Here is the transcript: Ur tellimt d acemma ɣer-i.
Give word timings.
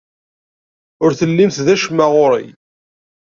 Ur 1.03 1.11
tellimt 1.19 1.57
d 1.65 1.67
acemma 1.73 2.05
ɣer-i. 2.13 2.45